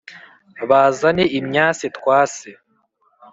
[0.69, 2.49] bazane imyase twase